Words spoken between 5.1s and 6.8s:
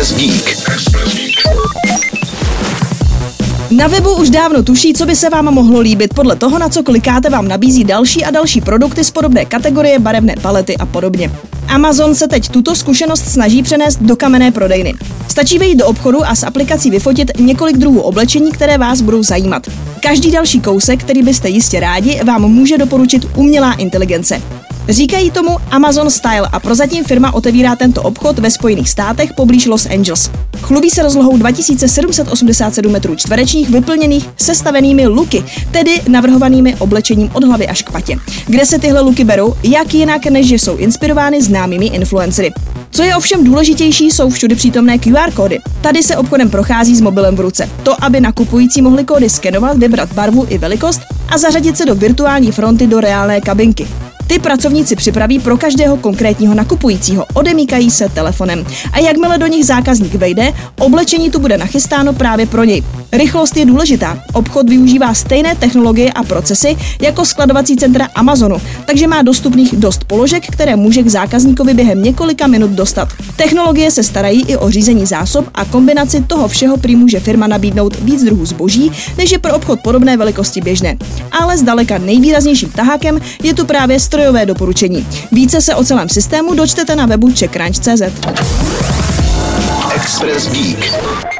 se vám mohlo líbit. Podle toho, na